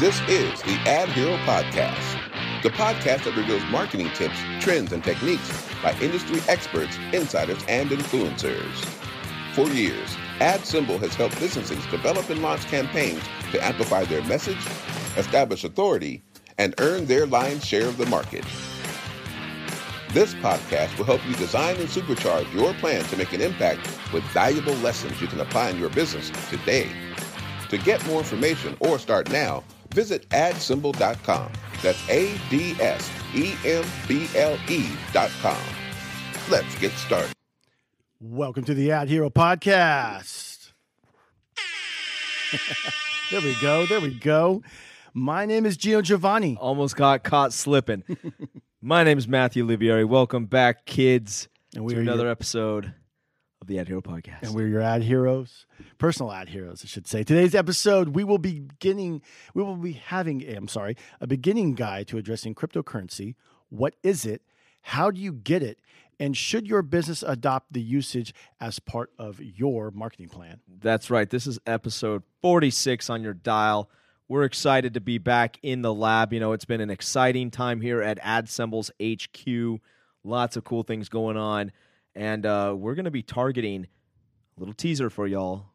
[0.00, 2.18] This is the Ad Hero Podcast,
[2.64, 8.84] the podcast that reveals marketing tips, trends, and techniques by industry experts, insiders, and influencers.
[9.54, 13.22] For years, AdSemble has helped businesses develop and launch campaigns
[13.52, 14.58] to amplify their message,
[15.16, 16.24] establish authority,
[16.58, 18.44] and earn their lion's share of the market.
[20.10, 24.24] This podcast will help you design and supercharge your plan to make an impact with
[24.24, 26.90] valuable lessons you can apply in your business today.
[27.68, 29.62] To get more information or start now,
[29.94, 31.50] visit adsemble.com.
[31.82, 35.62] That's A D S E M B L E.com.
[36.50, 37.32] Let's get started.
[38.20, 40.72] Welcome to the Ad Hero Podcast.
[43.30, 43.86] there we go.
[43.86, 44.62] There we go.
[45.12, 46.56] My name is Gio Giovanni.
[46.60, 48.02] Almost got caught slipping.
[48.82, 50.06] My name is Matthew Olivieri.
[50.06, 52.92] Welcome back, kids, And we to are another your- episode
[53.64, 54.42] of the Ad Hero Podcast.
[54.42, 57.24] And we're your ad heroes, personal ad heroes, I should say.
[57.24, 59.22] Today's episode, we will be beginning,
[59.54, 63.34] we will be having, eh, I'm sorry, a beginning guide to addressing cryptocurrency.
[63.70, 64.42] What is it?
[64.82, 65.78] How do you get it?
[66.20, 70.60] And should your business adopt the usage as part of your marketing plan?
[70.68, 71.28] That's right.
[71.28, 73.88] This is episode 46 on your dial.
[74.28, 76.34] We're excited to be back in the lab.
[76.34, 79.80] You know, it's been an exciting time here at AdSemble's HQ.
[80.22, 81.72] Lots of cool things going on.
[82.14, 83.86] And uh, we're going to be targeting
[84.56, 85.66] a little teaser for y'all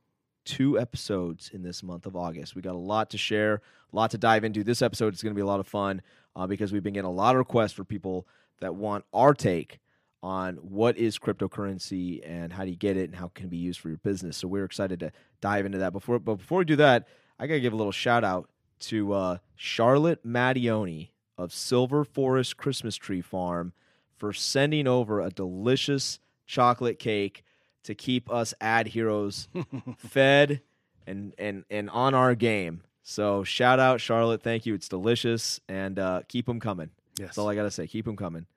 [0.45, 2.55] two episodes in this month of August.
[2.55, 4.63] We got a lot to share, a lot to dive into.
[4.63, 6.01] This episode is going to be a lot of fun
[6.35, 8.27] uh, because we've been getting a lot of requests for people
[8.61, 9.79] that want our take
[10.21, 13.57] on what is cryptocurrency and how do you get it and how it can be
[13.57, 14.37] used for your business.
[14.37, 15.93] So we're excited to dive into that.
[15.93, 17.07] Before, but before we do that,
[17.39, 18.49] I got to give a little shout out
[18.81, 23.73] to uh, Charlotte Mattioni of Silver Forest Christmas Tree Farm
[24.17, 27.43] for sending over a delicious chocolate cake
[27.83, 29.47] to keep us ad heroes
[29.97, 30.61] fed
[31.05, 32.81] and and and on our game.
[33.03, 34.73] So shout out Charlotte, thank you.
[34.73, 36.89] It's delicious and uh, keep them coming.
[37.17, 37.29] Yes.
[37.29, 37.87] That's all I gotta say.
[37.87, 38.47] Keep them coming.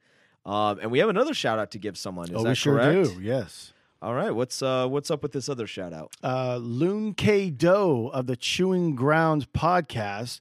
[0.45, 2.31] Um, and we have another shout out to give someone.
[2.31, 3.17] Is oh, that we sure correct?
[3.17, 3.23] do.
[3.23, 3.73] Yes.
[4.01, 4.31] All right.
[4.31, 6.15] What's uh what's up with this other shout out?
[6.25, 7.51] uh, Loon K.
[7.51, 10.41] Doe of the Chewing Grounds podcast.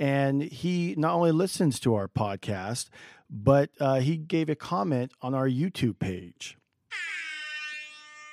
[0.00, 2.88] And he not only listens to our podcast,
[3.28, 6.56] but uh, he gave a comment on our YouTube page.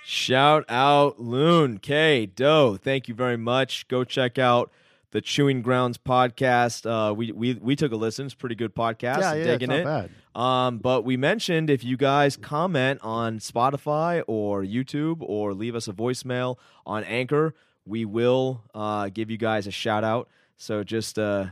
[0.04, 2.78] Shout out Loon K Doe.
[2.78, 3.88] Thank you very much.
[3.88, 4.72] Go check out
[5.12, 6.86] the Chewing Grounds podcast.
[6.86, 8.26] Uh, we we we took a listen.
[8.26, 9.20] It's a pretty good podcast.
[9.22, 9.84] yeah, I'm yeah, digging it's it.
[9.84, 10.40] not bad.
[10.40, 15.88] Um, but we mentioned if you guys comment on Spotify or YouTube or leave us
[15.88, 17.56] a voicemail on Anchor,
[17.86, 20.28] we will uh, give you guys a shout out.
[20.58, 21.48] So just uh,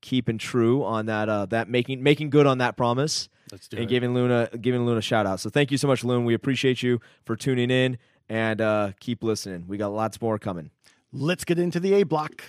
[0.00, 3.84] keeping true on that uh, that making making good on that promise Let's do and
[3.84, 3.88] it.
[3.88, 5.40] giving Luna giving Luna a shout out.
[5.40, 6.24] So thank you so much, Luna.
[6.24, 7.98] We appreciate you for tuning in
[8.28, 9.64] and uh, keep listening.
[9.68, 10.70] We got lots more coming.
[11.12, 12.42] Let's get into the A block.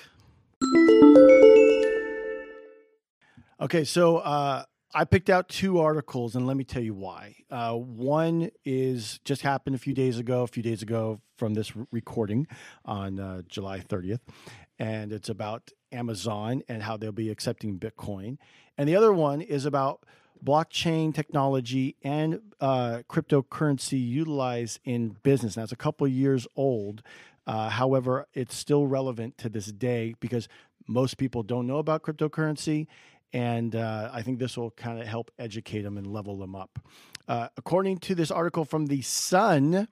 [3.60, 4.64] Okay, so uh,
[4.94, 7.36] I picked out two articles, and let me tell you why.
[7.50, 11.72] Uh, one is just happened a few days ago, a few days ago from this
[11.76, 12.48] r- recording
[12.86, 14.20] on uh, July 30th,
[14.78, 18.38] and it's about Amazon and how they'll be accepting Bitcoin.
[18.78, 20.04] And the other one is about
[20.44, 25.58] blockchain technology and uh, cryptocurrency utilized in business.
[25.58, 27.02] Now, it's a couple years old.
[27.46, 30.48] Uh, however, it's still relevant to this day because
[30.88, 32.88] most people don't know about cryptocurrency.
[33.34, 36.80] And uh, I think this will kind of help educate them and level them up.
[37.28, 39.88] Uh, according to this article from The Sun,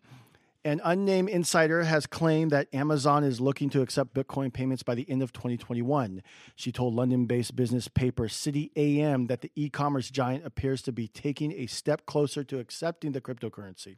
[0.65, 5.07] an unnamed insider has claimed that Amazon is looking to accept Bitcoin payments by the
[5.07, 6.23] end of 2021.
[6.55, 10.91] She told London based business paper City AM that the e commerce giant appears to
[10.91, 13.97] be taking a step closer to accepting the cryptocurrency.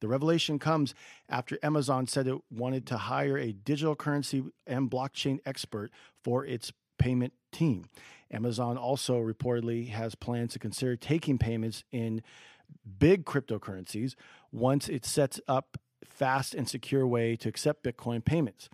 [0.00, 0.94] The revelation comes
[1.28, 5.90] after Amazon said it wanted to hire a digital currency and blockchain expert
[6.24, 7.84] for its payment team.
[8.30, 12.22] Amazon also reportedly has plans to consider taking payments in
[12.98, 14.14] big cryptocurrencies
[14.50, 18.68] once it sets up fast and secure way to accept Bitcoin payments.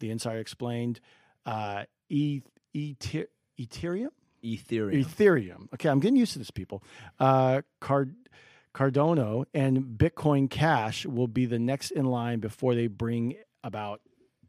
[0.00, 1.00] The insider explained
[1.46, 2.42] uh, e-
[2.72, 3.28] Ether-
[3.58, 4.08] Ethereum?
[4.44, 5.04] Ethereum.
[5.04, 5.68] Ethereum.
[5.74, 6.82] Okay, I'm getting used to this, people.
[7.18, 8.14] Uh, Card-
[8.74, 14.00] Cardano and Bitcoin Cash will be the next in line before they bring about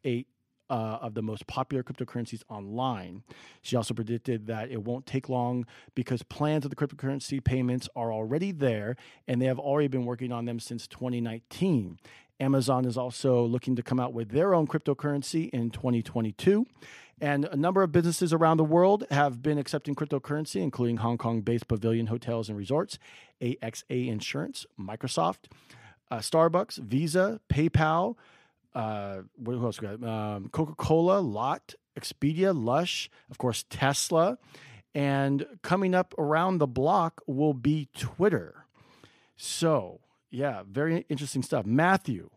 [0.03, 0.27] eight
[0.71, 3.23] uh, of the most popular cryptocurrencies online.
[3.61, 8.11] She also predicted that it won't take long because plans of the cryptocurrency payments are
[8.11, 8.95] already there
[9.27, 11.99] and they have already been working on them since 2019.
[12.39, 16.65] Amazon is also looking to come out with their own cryptocurrency in 2022.
[17.19, 21.41] And a number of businesses around the world have been accepting cryptocurrency, including Hong Kong
[21.41, 22.97] based Pavilion Hotels and Resorts,
[23.41, 25.45] AXA Insurance, Microsoft,
[26.09, 28.15] uh, Starbucks, Visa, PayPal,
[28.73, 30.03] uh, what who else we got?
[30.03, 34.37] Um, Coca Cola, Lot, Expedia, Lush, of course, Tesla.
[34.93, 38.65] And coming up around the block will be Twitter.
[39.37, 41.65] So, yeah, very interesting stuff.
[41.65, 42.29] Matthew,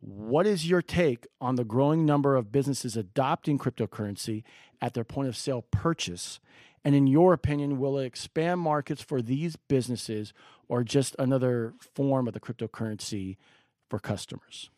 [0.00, 4.44] what is your take on the growing number of businesses adopting cryptocurrency
[4.80, 6.40] at their point of sale purchase?
[6.84, 10.32] And in your opinion, will it expand markets for these businesses
[10.68, 13.36] or just another form of the cryptocurrency
[13.90, 14.70] for customers?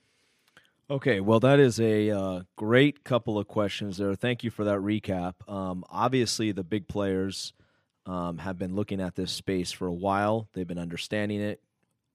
[0.92, 4.14] Okay, well, that is a uh, great couple of questions there.
[4.14, 5.36] Thank you for that recap.
[5.50, 7.54] Um, obviously, the big players
[8.04, 10.50] um, have been looking at this space for a while.
[10.52, 11.62] They've been understanding it.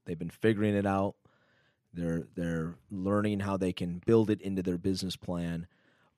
[0.06, 1.16] They've been figuring it out.
[1.92, 5.66] They're they're learning how they can build it into their business plan.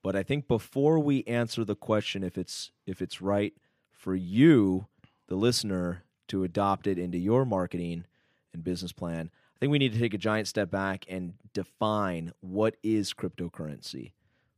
[0.02, 3.54] But I think before we answer the question if it's if it's right
[3.90, 4.86] for you,
[5.28, 8.04] the listener, to adopt it into your marketing
[8.52, 9.30] and business plan,
[9.60, 14.12] I think we need to take a giant step back and define what is cryptocurrency,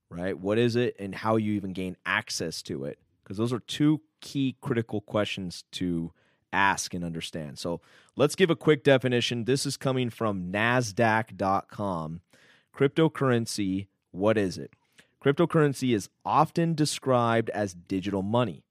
[0.08, 0.38] right?
[0.38, 3.00] What is it and how you even gain access to it?
[3.24, 6.12] Because those are two key critical questions to
[6.52, 7.58] ask and understand.
[7.58, 7.80] So
[8.14, 9.44] let's give a quick definition.
[9.44, 12.20] This is coming from NASDAQ.com.
[12.72, 14.70] Cryptocurrency, what is it?
[15.20, 18.62] Cryptocurrency is often described as digital money.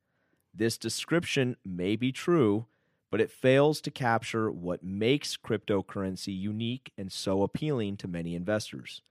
[0.53, 2.67] This description may be true,
[3.11, 9.01] but it fails to capture what makes cryptocurrency unique and so appealing to many investors.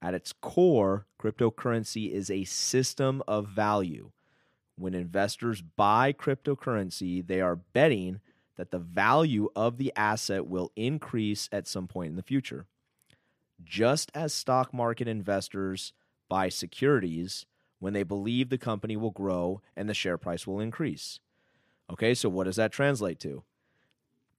[0.00, 4.12] At its core, cryptocurrency is a system of value
[4.78, 8.20] when investors buy cryptocurrency, they are betting
[8.56, 12.66] that the value of the asset will increase at some point in the future.
[13.62, 15.92] Just as stock market investors
[16.28, 17.46] buy securities
[17.80, 21.20] when they believe the company will grow and the share price will increase.
[21.90, 23.42] Okay, so what does that translate to?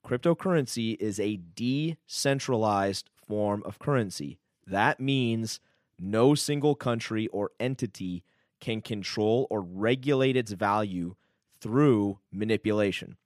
[0.06, 4.40] Cryptocurrency is a decentralized form of currency.
[4.66, 5.60] That means
[6.00, 8.24] no single country or entity
[8.60, 11.16] can control or regulate its value
[11.60, 13.18] through manipulation.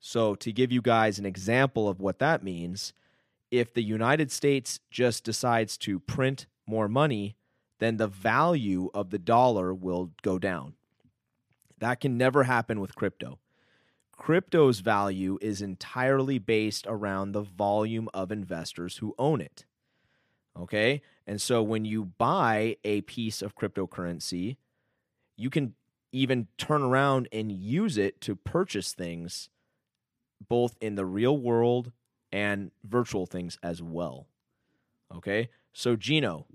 [0.00, 2.92] So, to give you guys an example of what that means,
[3.50, 7.36] if the United States just decides to print more money,
[7.78, 10.74] then the value of the dollar will go down.
[11.78, 13.38] That can never happen with crypto.
[14.22, 19.64] Crypto's value is entirely based around the volume of investors who own it.
[20.56, 21.02] Okay?
[21.26, 24.58] And so when you buy a piece of cryptocurrency,
[25.36, 25.74] you can
[26.12, 29.48] even turn around and use it to purchase things
[30.48, 31.90] both in the real world
[32.30, 34.28] and virtual things as well.
[35.12, 35.48] Okay?
[35.72, 36.46] So, Geno,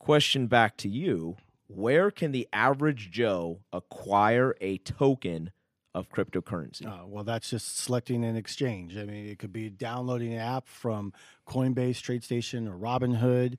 [0.00, 1.36] question back to you
[1.68, 5.52] Where can the average Joe acquire a token
[5.94, 6.86] of cryptocurrency?
[6.86, 8.96] Uh, well, that's just selecting an exchange.
[8.96, 11.12] I mean, it could be downloading an app from
[11.46, 13.56] Coinbase, TradeStation, or Robinhood.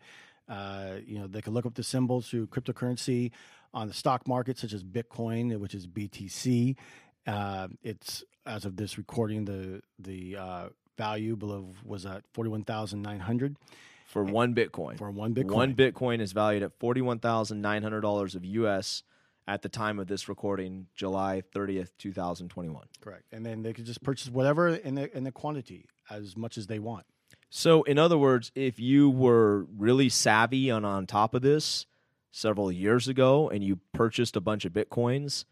[0.47, 3.31] Uh, you know, they can look up the symbols through cryptocurrency
[3.73, 6.75] on the stock market, such as Bitcoin, which is BTC.
[7.27, 12.63] Uh, it's as of this recording, the the uh, value below was at forty one
[12.63, 13.55] thousand nine hundred
[14.07, 14.97] for one Bitcoin.
[14.97, 18.43] For one Bitcoin, one Bitcoin is valued at forty one thousand nine hundred dollars of
[18.43, 19.03] US
[19.51, 22.87] at the time of this recording, July thirtieth, two thousand twenty one.
[23.01, 26.57] Correct, and then they could just purchase whatever in the in the quantity as much
[26.57, 27.05] as they want.
[27.49, 31.85] So, in other words, if you were really savvy on on top of this,
[32.31, 35.43] several years ago and you purchased a bunch of bitcoins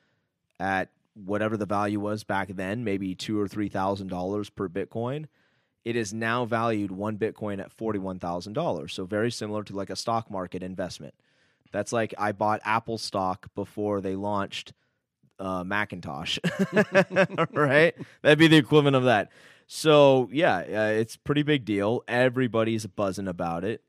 [0.59, 5.25] at whatever the value was back then, maybe two or three thousand dollars per bitcoin,
[5.83, 8.93] it is now valued one bitcoin at forty one thousand dollars.
[8.93, 11.13] So very similar to like a stock market investment.
[11.71, 14.73] That's like I bought Apple stock before they launched
[15.39, 16.39] uh, Macintosh,
[17.53, 17.95] right?
[18.21, 19.31] That'd be the equivalent of that.
[19.67, 22.03] So yeah, uh, it's pretty big deal.
[22.07, 23.83] Everybody's buzzing about it.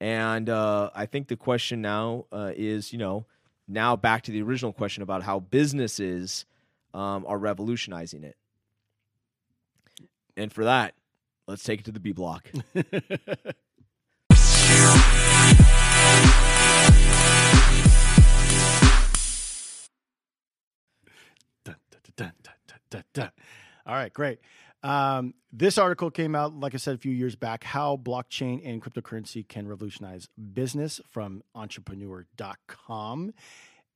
[0.00, 3.26] And uh, I think the question now uh, is, you know,
[3.68, 6.44] now back to the original question about how businesses
[6.92, 8.36] um, are revolutionizing it.
[10.36, 10.94] And for that,
[11.46, 12.50] let's take it to the B block.
[23.86, 24.40] All right, great.
[24.82, 28.82] Um, this article came out, like I said, a few years back how blockchain and
[28.82, 33.32] cryptocurrency can revolutionize business from entrepreneur.com.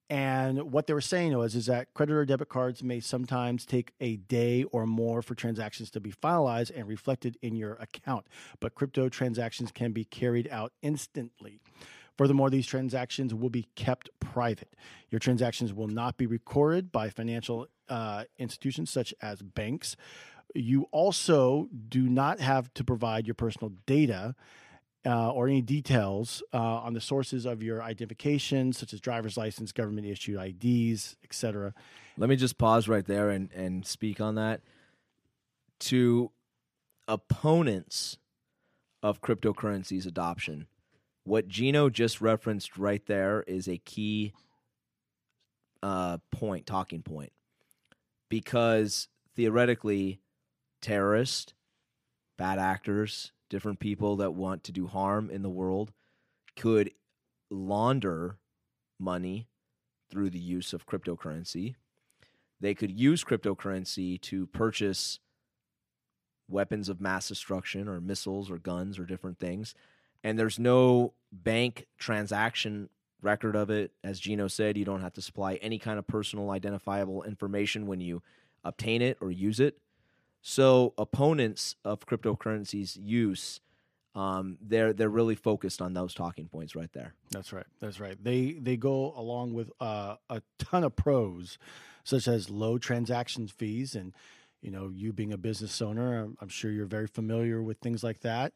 [0.09, 3.93] And what they were saying was is that credit or debit cards may sometimes take
[4.01, 8.27] a day or more for transactions to be finalized and reflected in your account,
[8.59, 11.61] but crypto transactions can be carried out instantly.
[12.19, 14.75] Furthermore, these transactions will be kept private.
[15.11, 19.97] Your transactions will not be recorded by financial uh, institutions such as banks.
[20.55, 24.35] You also do not have to provide your personal data.
[25.07, 29.73] uh, or any details uh, on the sources of your identification, such as driver's license,
[29.73, 31.73] government issued IDs, etc.
[32.19, 34.61] Let me just pause right there and, and speak on that.
[35.81, 36.31] To
[37.09, 38.19] opponents
[39.03, 40.67] of cryptocurrencies adoption,
[41.25, 44.35] what Geno just referenced right there is a key
[45.83, 47.33] uh, point, talking point,
[48.31, 50.21] because theoretically,
[50.81, 51.53] terrorists,
[52.39, 55.93] bad actors, different people that want to do harm in the world
[56.57, 56.91] could
[57.51, 58.39] launder
[58.99, 59.49] money
[60.11, 61.75] through the use of cryptocurrency.
[62.61, 65.19] They could use cryptocurrency to purchase
[66.49, 69.75] weapons of mass destruction or missiles or guns or different things.
[70.23, 72.89] And there's no bank transaction
[73.23, 73.93] record of it.
[74.03, 78.01] As Geno said, you don't have to supply any kind of personal identifiable information when
[78.01, 78.23] you
[78.65, 79.79] obtain it or use it.
[80.43, 83.61] So opponents of cryptocurrencies use,
[84.15, 87.15] um, they're they're really focused on those talking points right there.
[87.31, 87.67] That's right.
[87.81, 88.17] That's right.
[88.23, 91.59] They they go along with uh, a ton of pros,
[92.05, 94.15] such as low transaction fees, and
[94.63, 98.21] you know, you being a business owner, I'm, sure you're very familiar with things like
[98.21, 98.53] that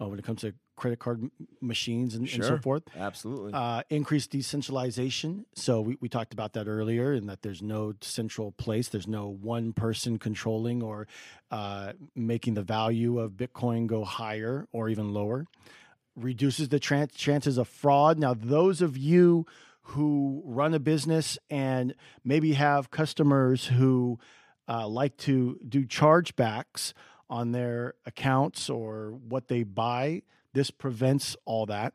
[0.00, 2.82] uh, when it comes to credit card machines and, and so forth.
[2.96, 3.52] Absolutely.
[3.54, 5.46] Uh, increased decentralization.
[5.54, 8.88] So we, we talked about that earlier, and that there's no central place.
[8.88, 11.06] There's no one person controlling or
[11.50, 15.46] uh, making the value of Bitcoin go higher or even lower.
[16.16, 18.18] Reduces the tran- chances of fraud.
[18.18, 19.46] Now, those of you
[19.88, 24.18] who run a business and maybe have customers who
[24.68, 26.94] uh, like to do chargebacks
[27.28, 30.22] on their accounts or what they buy,
[30.54, 31.92] this prevents all that.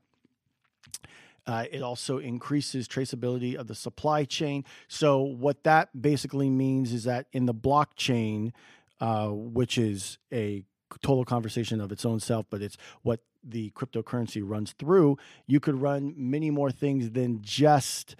[1.47, 4.63] Uh, it also increases traceability of the supply chain.
[4.87, 8.51] So, what that basically means is that in the blockchain,
[9.01, 10.63] uh, which is a
[11.01, 15.81] total conversation of its own self, but it's what the cryptocurrency runs through, you could
[15.81, 18.15] run many more things than just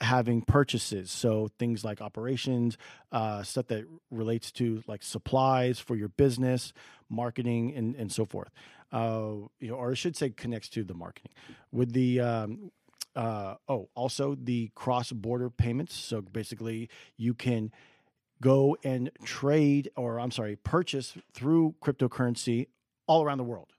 [0.00, 1.10] having purchases.
[1.10, 2.76] So, things like operations,
[3.12, 6.72] uh, stuff that relates to like supplies for your business,
[7.08, 8.50] marketing, and, and so forth
[8.92, 11.32] uh, you know, or I should say connects to the marketing
[11.72, 12.70] with the um,
[13.14, 15.94] uh, oh also the cross border payments.
[15.94, 17.72] So basically, you can
[18.40, 22.68] go and trade, or I'm sorry, purchase through cryptocurrency
[23.06, 23.72] all around the world.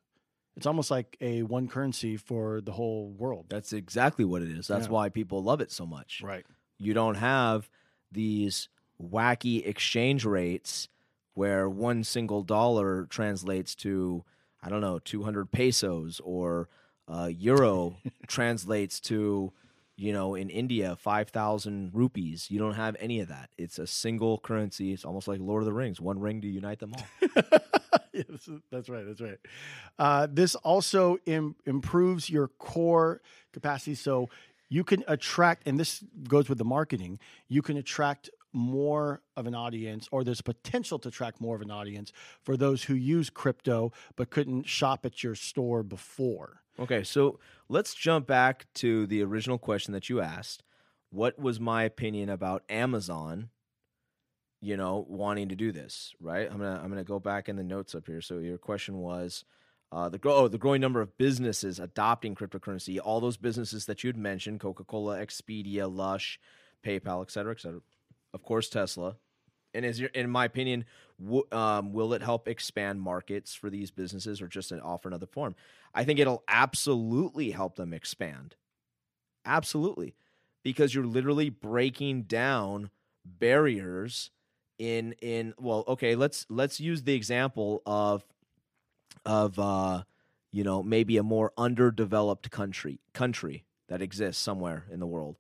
[0.58, 3.46] It's almost like a one currency for the whole world.
[3.48, 4.68] That's exactly what it is.
[4.68, 4.92] That's Yeah.
[4.92, 6.22] why people love it so much.
[6.24, 6.46] Right.
[6.80, 7.70] You don't have
[8.12, 8.68] these
[9.02, 10.90] wacky exchange rates
[11.36, 14.24] where one single dollar translates to,
[14.64, 16.68] I don't know, 200 pesos or
[17.08, 17.98] uh, euro
[18.28, 19.54] translates to,
[19.96, 22.50] you know, in India, 5,000 rupees.
[22.50, 23.52] You don't have any of that.
[23.60, 24.92] It's a single currency.
[24.92, 27.06] It's almost like Lord of the Rings, one ring to unite them all.
[28.14, 29.06] yes, that's right.
[29.06, 29.38] That's right.
[29.98, 33.22] Uh, this also Im- improves your core
[33.54, 33.96] capacity.
[33.96, 34.30] So
[34.70, 39.56] you can attract, and this goes with the marketing, you can attract more of an
[39.56, 43.92] audience, or there's potential to attract more of an audience for those who use crypto
[44.16, 46.62] but couldn't shop at your store before.
[46.80, 47.40] Okay, so
[47.70, 50.64] let's jump back to the original question that you asked.
[51.10, 53.50] What was my opinion about Amazon,
[54.62, 56.50] you know, wanting to do this, right?
[56.52, 58.22] I'm to I'm to go back in the notes up here.
[58.22, 59.46] So your question was
[59.92, 64.18] uh, the oh, the growing number of businesses adopting cryptocurrency, all those businesses that you'd
[64.18, 66.40] mentioned, Coca-Cola, Expedia, Lush,
[66.84, 67.82] PayPal, et cetera, et cetera.
[68.34, 69.18] Of course, Tesla.
[69.74, 70.86] And is your, in my opinion,
[71.24, 75.28] w- um, will it help expand markets for these businesses or just an offer another
[75.28, 75.56] form?
[75.94, 78.56] I think it'll absolutely help them expand.
[79.46, 80.16] Absolutely.
[80.64, 82.90] Because you're literally breaking down
[83.24, 84.32] barriers
[84.78, 88.26] in in well, okay, let's let's use the example of
[89.26, 90.04] of uh
[90.52, 95.38] you know, maybe a more underdeveloped country country that exists somewhere in the world.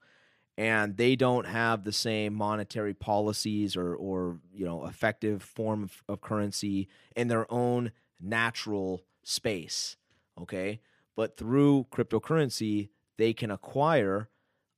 [0.58, 6.03] And they don't have the same monetary policies or or you know effective form of,
[6.08, 9.98] of currency in their own natural space
[10.41, 10.79] okay?
[11.15, 14.29] But through cryptocurrency they can acquire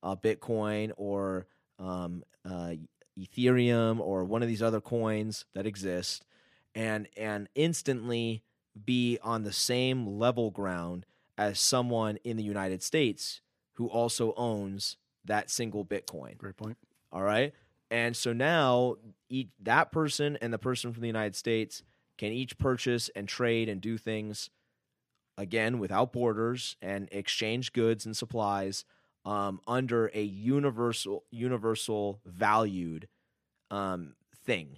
[0.01, 1.47] uh, bitcoin or
[1.77, 2.73] um, uh,
[3.19, 6.25] ethereum or one of these other coins that exist
[6.75, 8.43] and and instantly
[8.85, 11.05] be on the same level ground
[11.37, 13.41] as someone in the united states
[13.73, 16.77] who also owns that single bitcoin Great point.
[17.11, 17.53] all right.
[17.91, 18.97] And so now
[19.29, 21.81] each, that person and the person from the United States
[22.17, 24.49] can each purchase and trade and do things
[25.37, 28.85] again without borders and exchange goods and supplies
[29.25, 33.07] um, under a universal universal valued
[33.71, 34.77] um, thing.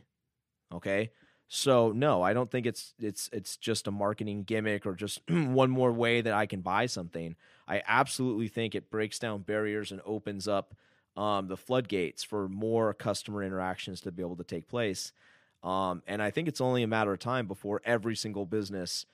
[0.73, 1.11] Okay.
[1.53, 5.69] So no, I don't think it's it's it's just a marketing gimmick or just one
[5.69, 7.35] more way that I can buy something.
[7.67, 10.73] I absolutely think it breaks down barriers and opens up
[11.17, 15.11] um, the floodgates for more customer interactions to be able to take place.
[15.61, 19.05] Um, and I think it's only a matter of time before every single business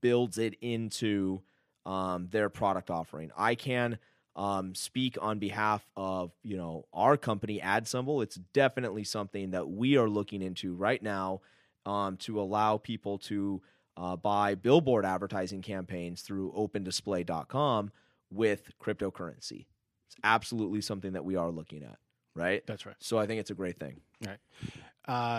[0.00, 1.40] builds it into
[1.86, 3.30] um, their product offering.
[3.36, 3.98] I can
[4.36, 8.22] um, speak on behalf of you know our company, AdSemble.
[8.22, 11.40] It's definitely something that we are looking into right now
[11.86, 13.62] um, to allow people to
[13.96, 17.90] uh, buy billboard advertising campaigns through OpenDisplay.com
[18.30, 19.66] with cryptocurrency.
[20.08, 21.96] It's absolutely something that we are looking at.
[22.34, 22.62] Right.
[22.66, 22.96] That's right.
[23.00, 24.00] So I think it's a great thing.
[24.26, 24.38] Right.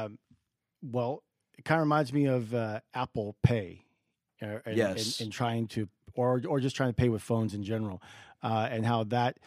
[0.03, 0.17] Um,
[0.81, 1.23] well,
[1.57, 3.83] it kind of reminds me of uh, Apple Pay.
[4.41, 5.19] Uh, and, Yes.
[5.19, 8.01] and, and trying to, or or just trying to pay with phones in general,
[8.43, 9.37] uh, and how that.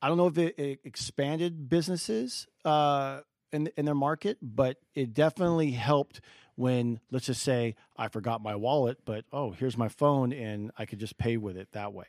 [0.00, 3.20] I don't know if it, it expanded businesses uh,
[3.52, 6.20] in in their market, but it definitely helped
[6.54, 10.86] when let's just say I forgot my wallet, but oh, here's my phone, and I
[10.86, 12.06] could just pay with it that way.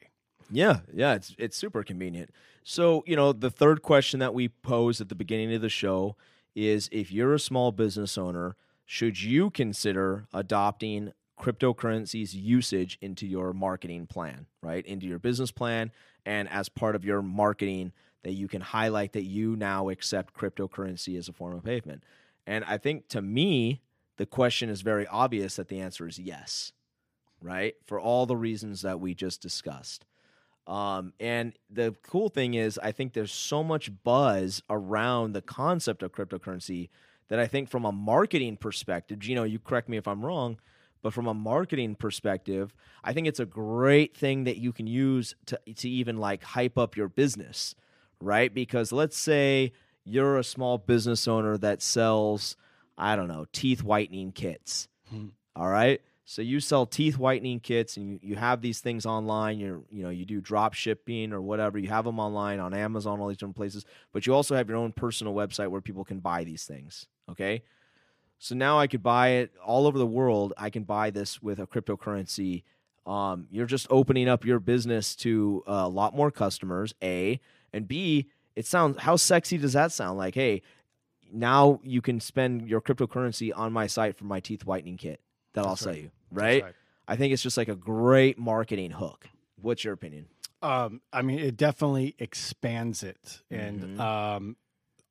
[0.52, 2.32] Yeah, yeah, it's it's super convenient.
[2.64, 6.16] So, you know, the third question that we posed at the beginning of the show
[6.56, 13.54] is if you're a small business owner, should you consider adopting cryptocurrency's usage into your
[13.54, 14.86] marketing plan, right?
[14.86, 15.92] Into your business plan
[16.26, 17.94] and as part of your marketing
[18.24, 22.04] that you can highlight that you now accept cryptocurrency as a form of payment.
[22.46, 23.82] And I think to me,
[24.18, 26.74] the question is very obvious that the answer is yes,
[27.42, 27.76] right?
[27.86, 30.06] For all the reasons that we just discussed.
[30.68, 36.04] Um, and the cool thing is, I think there's so much buzz around the concept
[36.04, 36.90] of cryptocurrency
[37.30, 40.60] that I think, from a marketing perspective, know, you correct me if I'm wrong,
[41.02, 45.36] but from a marketing perspective, I think it's a great thing that you can use
[45.48, 47.76] to to even like hype up your business,
[48.22, 48.54] right?
[48.54, 52.56] Because let's say you're a small business owner that sells,
[52.98, 54.88] I don't know, teeth whitening kits.
[55.10, 55.28] Hmm.
[55.56, 56.02] All right.
[56.26, 59.58] So you sell teeth whitening kits and you, you have these things online.
[59.58, 61.80] You're you know you do drop shipping or whatever.
[61.80, 63.86] You have them online on Amazon, all these different places.
[64.12, 67.08] But you also have your own personal website where people can buy these things.
[67.32, 67.64] Okay.
[68.40, 70.54] So now I could buy it all over the world.
[70.58, 72.64] I can buy this with a cryptocurrency.
[73.06, 76.96] Um, you're just opening up your business to a lot more customers.
[77.04, 77.40] A
[77.74, 78.28] and B.
[78.56, 80.18] It sounds how sexy does that sound?
[80.18, 80.62] Like hey,
[81.32, 85.20] now you can spend your cryptocurrency on my site for my teeth whitening kit
[85.54, 86.12] that I'll That's sell you.
[86.32, 86.64] Right?
[86.64, 86.76] right.
[87.08, 89.28] I think it's just like a great marketing hook.
[89.62, 90.28] What's your opinion?
[90.62, 94.00] Um, I mean, it definitely expands it, and Mhm.
[94.00, 94.58] um,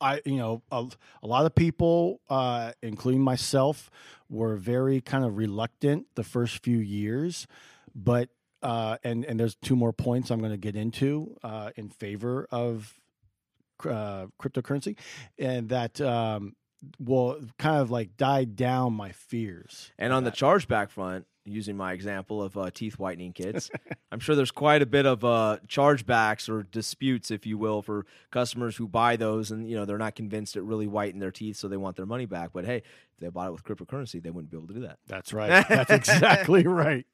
[0.01, 0.87] I, you know, a,
[1.23, 3.91] a lot of people, uh, including myself,
[4.29, 7.47] were very kind of reluctant the first few years,
[7.95, 8.29] but
[8.63, 12.47] uh, and and there's two more points I'm going to get into uh, in favor
[12.51, 12.95] of
[13.85, 14.97] uh, cryptocurrency,
[15.39, 16.57] and that um,
[16.99, 19.93] will kind of like died down my fears.
[19.99, 20.39] And on the that.
[20.39, 23.71] chargeback front, using my example of uh, teeth whitening kits,
[24.13, 28.07] I'm sure there's quite a bit of uh, chargebacks or disputes, if you will, for
[28.31, 31.57] customers who buy those and you know they're not convinced it really whitened their teeth,
[31.57, 32.51] so they want their money back.
[32.53, 34.99] But hey, if they bought it with cryptocurrency, they wouldn't be able to do that.
[35.07, 35.67] That's right.
[35.69, 37.07] That's exactly right.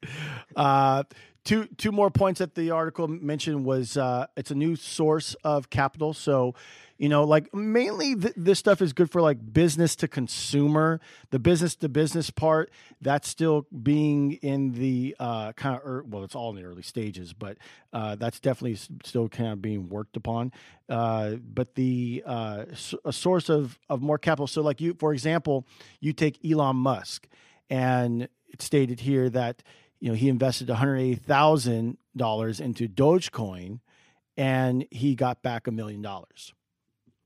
[0.55, 1.03] Uh,
[1.45, 5.69] two two more points that the article mentioned was uh, it's a new source of
[5.69, 6.13] capital.
[6.13, 6.55] So,
[6.97, 10.99] you know, like mainly th- this stuff is good for like business to consumer.
[11.29, 16.23] The business to business part that's still being in the uh, kind of er- well,
[16.23, 17.57] it's all in the early stages, but
[17.93, 20.51] uh, that's definitely still kind of being worked upon.
[20.89, 22.65] Uh, but the uh,
[23.05, 24.47] a source of of more capital.
[24.47, 25.65] So, like you, for example,
[25.99, 27.27] you take Elon Musk
[27.69, 29.63] and it's stated here that
[30.05, 33.79] you know he invested one hundred eighty thousand dollars into Dogecoin,
[34.37, 36.53] and he got back a million dollars.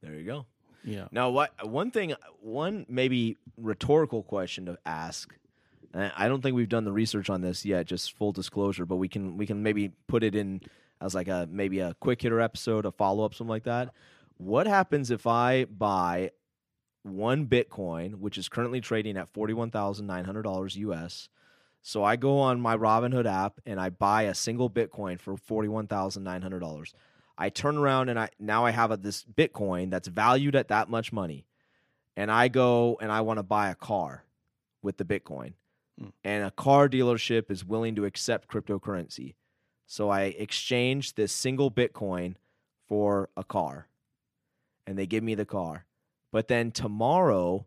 [0.01, 0.45] There you go.
[0.85, 1.09] Yeah.
[1.11, 5.35] Now, what one thing, one maybe rhetorical question to ask.
[5.93, 7.85] and I don't think we've done the research on this yet.
[7.85, 10.61] Just full disclosure, but we can we can maybe put it in
[11.01, 13.89] as like a maybe a quick hitter episode, a follow up, something like that.
[14.37, 16.31] What happens if I buy
[17.03, 21.27] one Bitcoin, which is currently trading at forty one thousand nine hundred dollars US?
[21.81, 25.67] So I go on my Robinhood app and I buy a single Bitcoin for forty
[25.67, 26.93] one thousand nine hundred dollars.
[27.37, 30.89] I turn around and I now I have a, this Bitcoin that's valued at that
[30.89, 31.45] much money,
[32.17, 34.25] and I go and I want to buy a car
[34.81, 35.53] with the Bitcoin,
[35.99, 36.09] Hmm.
[36.23, 39.35] and a car dealership is willing to accept cryptocurrency,
[39.85, 42.35] so I exchange this single Bitcoin
[42.87, 43.87] for a car,
[44.85, 45.85] and they give me the car,
[46.31, 47.65] but then tomorrow,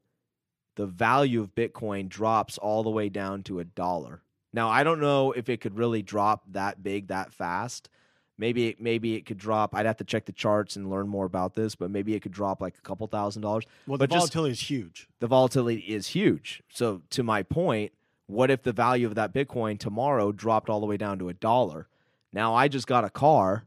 [0.77, 4.23] the value of Bitcoin drops all the way down to a dollar.
[4.53, 7.89] Now I don't know if it could really drop that big that fast
[8.43, 9.75] maybe it, maybe it could drop.
[9.75, 12.33] I'd have to check the charts and learn more about this, but maybe it could
[12.33, 13.65] drop like a couple thousand dollars.
[13.87, 15.09] Well, the but just volatility is huge.
[15.21, 16.63] the volatility is huge.
[16.69, 17.93] So to my point,
[18.27, 21.35] what if the value of that Bitcoin tomorrow dropped all the way down to a
[21.35, 21.87] dollar?
[22.33, 23.65] Now I just got a car,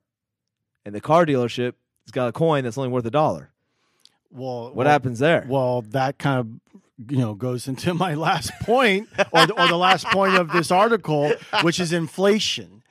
[0.86, 1.74] and the car dealership
[2.06, 3.52] has got a coin that's only worth a dollar.
[4.32, 5.46] Well, What well, happens there?
[5.48, 6.75] Well, that kind of
[7.10, 10.72] you know goes into my last point, or the, or the last point of this
[10.72, 12.84] article, which is inflation.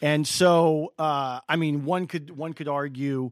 [0.00, 3.30] And so, uh, I mean, one could one could argue,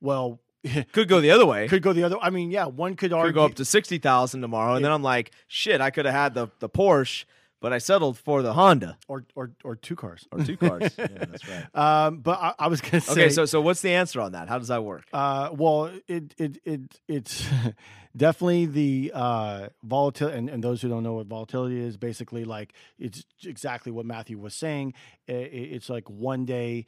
[0.00, 0.38] well,
[0.92, 1.64] could go the other way.
[1.66, 2.16] Could, could go the other.
[2.22, 5.02] I mean, yeah, one could argue go up to sixty thousand tomorrow, and then I'm
[5.02, 7.24] like, shit, I could have had the the Porsche,
[7.60, 10.28] but I settled for the Honda or or or two cars.
[10.30, 10.94] or two cars.
[10.98, 11.66] yeah, that's right.
[11.74, 14.32] Um, but I, I was going to say, Okay, so so what's the answer on
[14.32, 14.48] that?
[14.48, 15.06] How does that work?
[15.12, 17.44] Uh, well, it it it it's
[18.16, 22.72] definitely the uh, volatility, and, and those who don't know what volatility is, basically like
[22.98, 24.94] it's exactly what Matthew was saying.
[25.28, 25.36] I- i-
[25.76, 26.86] it's like one day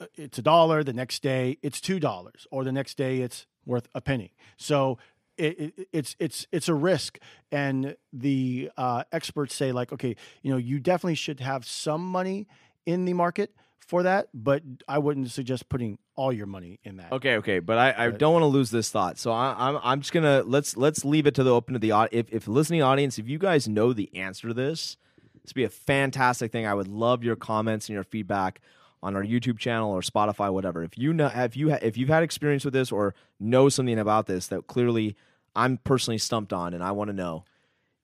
[0.00, 3.46] uh, it's a dollar, the next day it's two dollars, or the next day it's
[3.66, 4.32] worth a penny.
[4.56, 4.98] So.
[5.36, 7.18] It, it, it's it's it's a risk,
[7.50, 12.46] and the uh, experts say like, okay, you know, you definitely should have some money
[12.86, 13.52] in the market
[13.86, 17.12] for that, but I wouldn't suggest putting all your money in that.
[17.12, 19.78] Okay, okay, but I, I But- don't want to lose this thought, so I, I'm
[19.82, 22.82] I'm just gonna let's let's leave it to the open to the if if listening
[22.82, 24.96] audience, if you guys know the answer to this,
[25.42, 26.66] this would be a fantastic thing.
[26.66, 28.60] I would love your comments and your feedback
[29.02, 30.82] on our YouTube channel or Spotify, whatever.
[30.82, 33.98] If you know if you ha- if you've had experience with this or know something
[33.98, 35.14] about this that clearly
[35.54, 37.44] I'm personally stumped on, and I want to know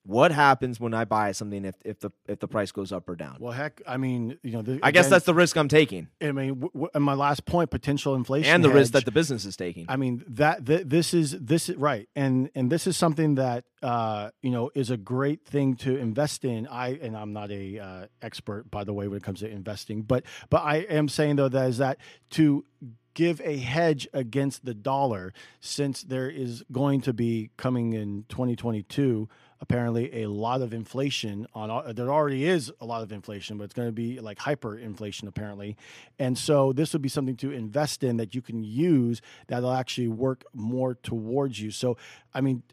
[0.03, 3.15] what happens when I buy something if if the if the price goes up or
[3.15, 3.37] down.
[3.39, 6.07] Well, heck, I mean, you know, the, I guess again, that's the risk I'm taking,
[6.21, 9.11] I mean, w- w- and my last point: potential inflation and the risk that the
[9.11, 9.85] business is taking.
[9.87, 13.65] I mean that th- this is this is right, and and this is something that
[13.83, 16.67] uh, you know is a great thing to invest in.
[16.67, 20.01] I and I'm not a uh, expert, by the way, when it comes to investing,
[20.01, 21.97] but but I am saying though that is that
[22.31, 22.65] to
[23.13, 29.27] give a hedge against the dollar, since there is going to be coming in 2022
[29.61, 33.73] apparently a lot of inflation on there already is a lot of inflation but it's
[33.73, 35.77] going to be like hyperinflation apparently
[36.19, 40.07] and so this would be something to invest in that you can use that'll actually
[40.07, 41.95] work more towards you so
[42.33, 42.63] i mean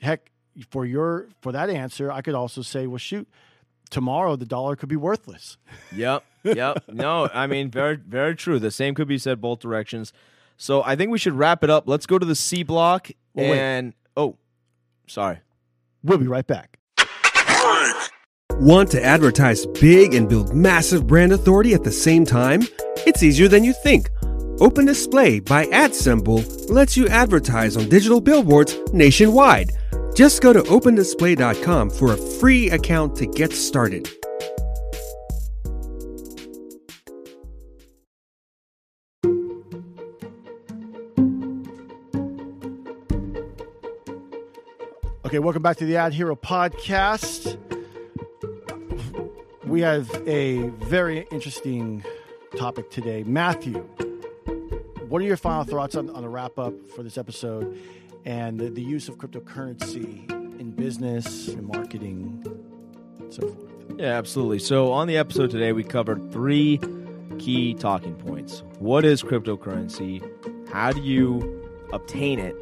[0.00, 0.30] heck
[0.70, 3.28] for your for that answer i could also say well shoot
[3.90, 5.58] tomorrow the dollar could be worthless
[5.94, 6.24] Yep.
[6.44, 6.84] Yep.
[6.92, 8.60] no, I mean very very true.
[8.60, 10.12] The same could be said both directions.
[10.56, 11.88] So I think we should wrap it up.
[11.88, 13.58] Let's go to the C block Well, wait.
[13.58, 14.36] and oh,
[15.08, 15.38] sorry.
[16.02, 16.78] We'll be right back
[18.58, 22.62] Want to advertise big and build massive brand authority at the same time?
[23.06, 24.08] It's easier than you think.
[24.60, 29.72] Open Display by AdSemble lets you advertise on digital billboards nationwide.
[30.14, 34.08] Just go to opendisplay.com for a free account to get started.
[45.26, 47.58] Okay, welcome back to the Ad Hero podcast.
[49.64, 52.04] We have a very interesting
[52.56, 53.24] topic today.
[53.24, 53.78] Matthew,
[55.08, 57.76] what are your final thoughts on, on the wrap up for this episode
[58.24, 62.44] and the, the use of cryptocurrency in business and marketing
[63.18, 63.98] and so forth?
[63.98, 64.60] Yeah, absolutely.
[64.60, 66.78] So on the episode today, we covered three
[67.40, 68.62] key talking points.
[68.78, 70.22] What is cryptocurrency?
[70.68, 72.54] How do you obtain it?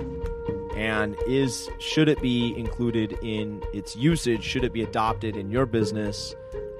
[0.76, 4.42] And is should it be included in its usage?
[4.42, 6.34] Should it be adopted in your business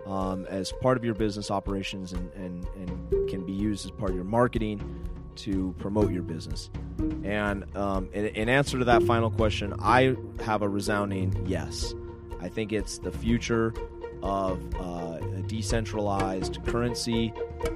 [0.07, 4.11] um, as part of your business operations and, and, and can be used as part
[4.11, 4.83] of your marketing
[5.37, 6.71] to promote your business?
[7.23, 11.95] And um, in, in answer to that final question, I have a resounding yes.
[12.41, 13.73] I think it's the future
[14.23, 17.33] of uh, a decentralized currency.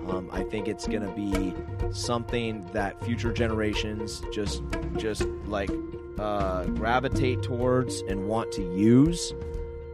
[0.08, 1.54] Um, I think it's going to be
[1.92, 4.62] something that future generations just
[4.96, 5.70] just like
[6.18, 9.32] uh, gravitate towards and want to use.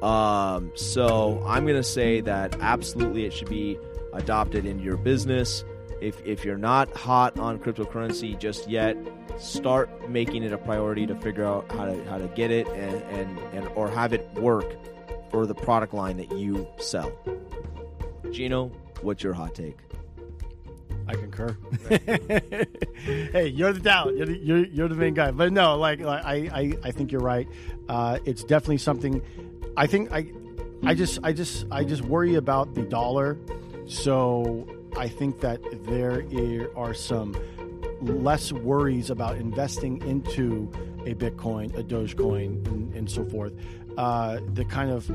[0.03, 3.79] Um, so I'm going to say that absolutely it should be
[4.13, 5.65] adopted into your business.
[6.01, 8.97] If, if you're not hot on cryptocurrency just yet,
[9.39, 13.03] start making it a priority to figure out how to how to get it and,
[13.05, 14.77] and, and or have it work
[15.31, 17.13] for the product line that you sell.
[18.31, 19.79] Geno, what's your hot take?
[21.07, 21.57] I concur.
[21.88, 24.17] hey, you're the talent.
[24.17, 25.31] You're the, you're, you're the main guy.
[25.31, 27.49] But no, like, like I, I, I think you're right.
[27.88, 29.23] Uh, it's definitely something.
[29.77, 30.31] I think I,
[30.85, 33.38] I just, I just, I just worry about the dollar.
[33.87, 36.25] So I think that there
[36.77, 37.37] are some
[38.01, 40.71] less worries about investing into
[41.07, 43.53] a Bitcoin, a Dogecoin, and, and so forth,
[43.96, 45.11] uh, that kind of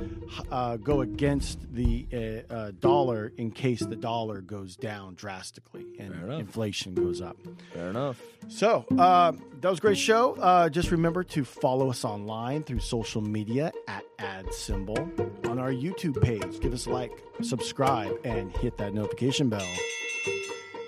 [0.51, 2.07] uh, go against the
[2.49, 7.37] uh, uh dollar in case the dollar goes down drastically and inflation goes up.
[7.73, 8.21] Fair enough.
[8.47, 10.35] So uh, that was a great show.
[10.35, 14.97] Uh, just remember to follow us online through social media at adsemble
[15.45, 16.59] on our YouTube page.
[16.59, 17.11] Give us a like,
[17.41, 19.67] subscribe, and hit that notification bell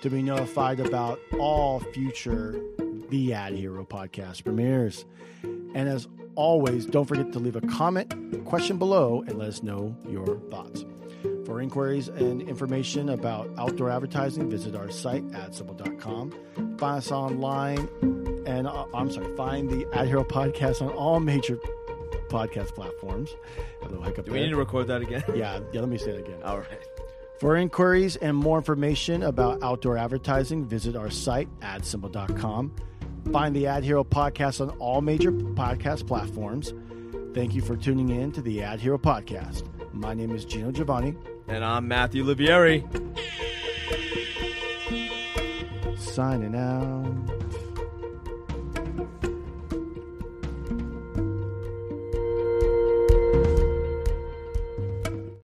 [0.02, 2.60] to be notified about all future
[3.10, 5.06] The Ad Hero podcast premieres.
[5.44, 9.96] And as always, don't forget to leave a comment, question below, and let us know
[10.08, 10.86] your thoughts.
[11.46, 16.32] For inquiries and information about outdoor advertising, visit our site, adsemble.com.
[16.78, 17.90] Find us online,
[18.48, 21.58] and uh, I'm sorry, find the Ad Hero podcast on all major
[22.30, 23.32] podcast platforms.
[23.82, 24.48] A little hiccup Do we there.
[24.48, 25.24] need to record that again?
[25.36, 26.42] yeah, yeah, let me say it again.
[26.44, 26.68] All right.
[27.40, 32.74] For inquiries and more information about outdoor advertising, visit our site, adsemble.com.
[33.32, 36.74] Find the Ad Hero podcast on all major podcast platforms.
[37.34, 39.64] Thank you for tuning in to the Ad Hero podcast.
[39.94, 41.16] My name is Geno Giovanni,
[41.48, 42.84] And I'm Matthew Olivieri.
[45.98, 47.41] signing out.